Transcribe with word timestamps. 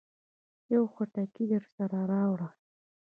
يو 0.73 0.83
خټکی 0.93 1.45
درسره 1.53 1.99
راوړه. 2.11 2.49